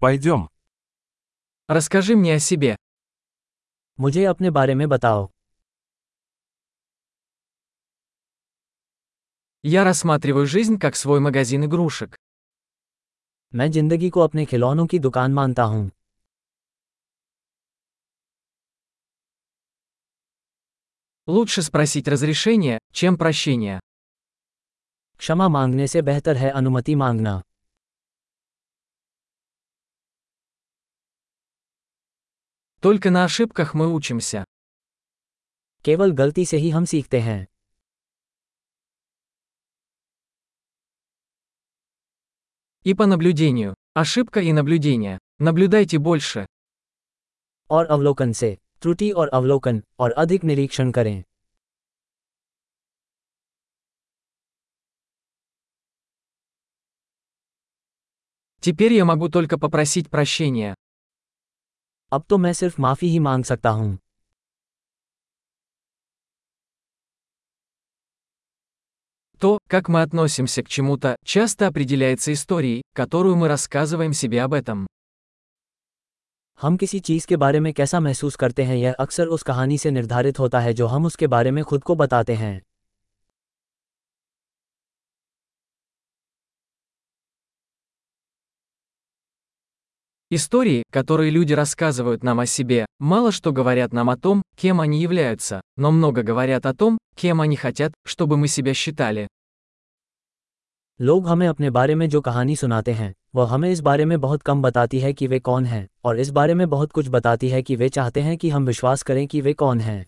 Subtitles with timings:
[0.00, 0.48] Пойдем.
[1.66, 2.76] Расскажи мне о себе.
[4.00, 5.28] मुझे अपने बारे में बताओ
[9.64, 12.14] Я рассматриваю жизнь как свой магазин игрушек.
[13.54, 15.90] मैं जिंदगी को अपने खिलौनों की दुकान मानता हूँ
[21.26, 23.80] Лучше спросить разрешение, чем прощение.
[25.18, 27.42] क्षमा मांगने से बेहतर है अनुमति मांगना
[32.79, 34.45] Только на ошибках мы учимся.
[35.83, 37.45] केवल गलती से ही हम सीखते हैं
[42.85, 43.75] И по наблюдению.
[43.93, 45.17] Ошибка и наблюдение.
[45.39, 46.45] Наблюдайте больше.
[47.71, 51.23] और अवलोकन से त्रुटि और अवलोकन और अधिक निरीक्षण करें
[58.63, 60.73] Теперь я могу только попросить прощения.
[62.11, 63.97] अब तो मैं सिर्फ माफी ही मांग सकता हूँ
[69.41, 74.85] То, как мы относимся к чему-то, часто определяется историей, которую мы рассказываем себе об этом.
[76.61, 79.91] हम किसी चीज़ के बारे में कैसा महसूस करते हैं यह अक्सर उस कहानी से
[79.91, 82.61] निर्धारित होता है जो हम उसके बारे में खुद को बताते हैं
[90.35, 94.99] Истории, которые люди рассказывают нам о себе, мало что говорят нам о том, кем они
[94.99, 99.27] являются, но много говорят о том, кем они хотят, чтобы мы себя считали.
[100.99, 104.41] लोग हमें अपने बारे में जो कहानी सुनाते हैं वह हमें इस बारे में बहुत
[104.41, 107.61] कम बताती है कि वे कौन हैं और इस बारे में बहुत कुछ बताती है
[107.61, 110.05] कि वे चाहते हैं कि हम विश्वास करें कि वे कौन हैं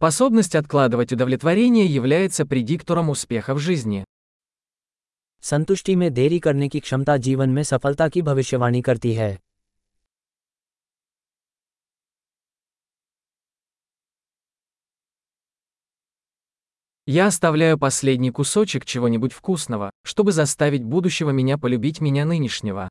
[0.00, 4.04] Способность откладывать удовлетворение является предиктором успеха в жизни.
[5.42, 9.38] संतुष्टि में देरी करने की क्षमता जीवन में सफलता की भविष्यवाणी करती है
[17.08, 22.88] Я оставляю последний кусочек чего-нибудь вкусного, чтобы заставить будущего меня полюбить меня нынешнего.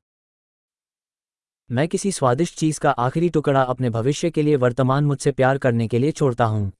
[1.70, 5.88] मैं किसी स्वादिष्ट चीज का आखिरी टुकड़ा अपने भविष्य के लिए वर्तमान मुझसे प्यार करने
[5.88, 6.72] के लिए छोड़ता हूँ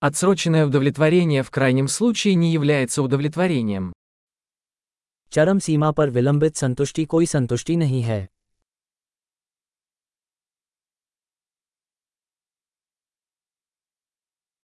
[0.00, 3.92] Отсроченное удовлетворение в крайнем случае не является удовлетворением.
[5.30, 8.28] चरम सीमा पर विलंबित संतुष्टि कोई संतुष्टि नहीं है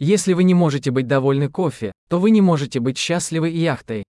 [0.00, 4.04] Если вы не можете быть довольны кофе, то вы не можете быть счастливы и яхтой.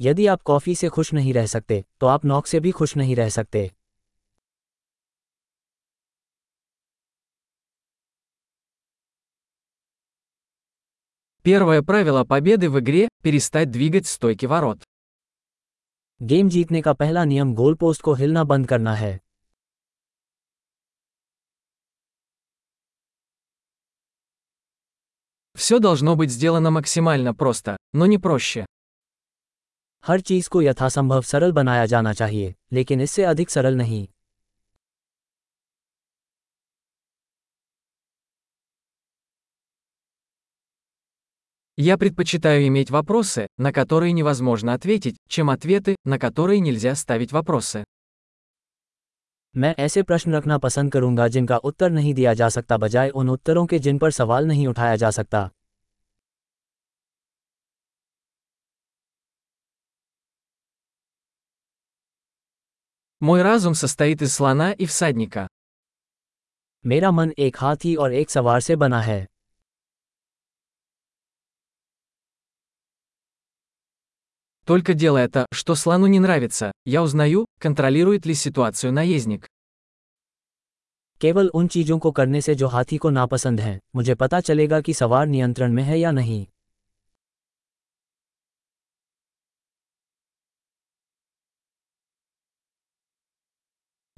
[0.00, 3.16] यदि आप कॉफी से खुश नहीं रह सकते तो आप नौक से भी खुश नहीं
[3.16, 3.70] रह सकते
[11.42, 14.82] Первое правило победы в игре – перестать двигать стойки ворот.
[16.20, 19.18] गेम जीतने का पहला नियम गोल पोस्ट को हिलना बंद करना है
[25.56, 28.64] Все должно быть сделано максимально просто, но не проще.
[30.04, 34.06] हर चीज को यथासंभव सरल बनाया जाना चाहिए लेकिन इससे अधिक सरल नहीं
[41.78, 47.84] Я предпочитаю иметь вопросы, на которые невозможно ответить, чем ответы, на которые нельзя ставить вопросы.
[49.56, 53.66] मैं ऐसे प्रश्न रखना पसंद करूंगा जिनका उत्तर नहीं दिया जा सकता बजाय उन उत्तरों
[53.66, 55.50] के जिन पर सवाल नहीं उठाया जा सकता
[63.22, 65.46] Мой разум состоит из слона и всадника.
[66.84, 69.26] मेरा मन एक हाथी और एक सवार से बना है
[74.66, 79.46] Только делая это, что слону не нравится, я узнаю, контролирует ли ситуацию наездник.
[81.20, 84.94] केवल उन चीजों को करने से जो हाथी को नापसंद हैं मुझे पता चलेगा कि
[84.94, 86.46] सवार नियंत्रण में है या नहीं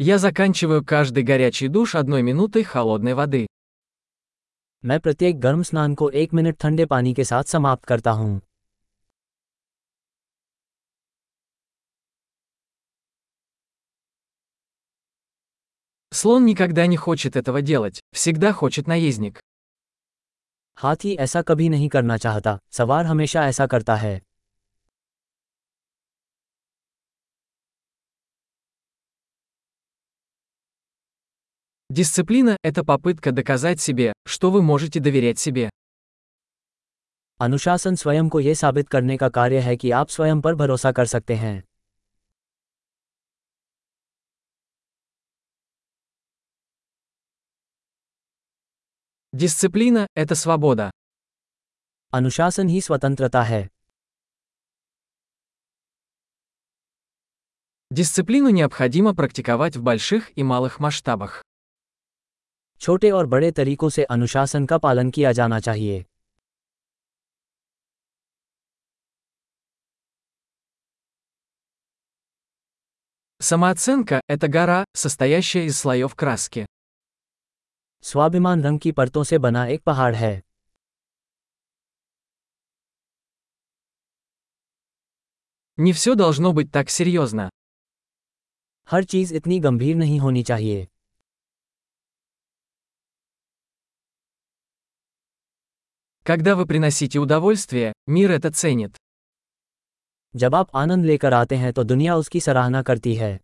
[0.00, 3.46] Я заканчиваю каждый горячий душ одной минутой холодной воды.
[4.84, 8.40] मैं प्रत्येक गर्म स्नान को एक मिनट ठंडे पानी के साथ समाप्त करता हूँ
[16.22, 19.38] Слон никогда не хочет этого делать, всегда хочет наездник.
[20.78, 24.20] हाथी ऐसा कभी नहीं करना चाहता सवार हमेशा ऐसा करता है
[31.90, 35.70] Дисциплина – это попытка доказать себе, что вы можете доверять себе.
[37.40, 41.06] अनुशासन स्वयं को यह साबित करने का कार्य है कि आप स्वयं पर भरोसा कर
[41.06, 41.62] सकते हैं
[49.32, 50.90] Дисциплина – это свобода.
[52.12, 53.68] अनुशासन ही स्वतंत्रता है
[57.90, 61.42] Дисциплину необходимо практиковать в больших и малых масштабах.
[62.80, 66.04] छोटे और बड़े तरीकों से अनुशासन का पालन किया जाना चाहिए
[73.40, 76.66] Самооценка – это гора, состоящая из слоев краски.
[78.02, 80.42] स्वाभिमान रंग की परतों से बना एक पहाड़ है
[85.78, 87.48] Не все должно быть так серьезно.
[88.88, 90.86] हर चीज इतनी गंभीर नहीं होनी चाहिए
[96.26, 98.96] Когда вы приносите удовольствие, мир это ценит.
[100.36, 103.40] जब आप आनंद लेकर आते हैं तो दुनिया उसकी सराहना करती है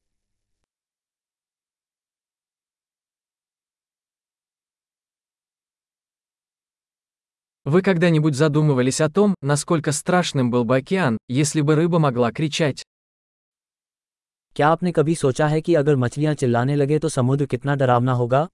[7.68, 12.82] Вы когда-нибудь задумывались о том, насколько страшным был бы океан, если бы рыба могла кричать?
[14.54, 18.48] क्या आपने कभी सोचा है कि अगर मछलियां चिल्लाने लगे तो समुद्र कितना डरावना होगा